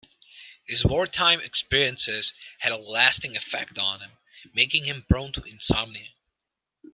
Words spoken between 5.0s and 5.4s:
prone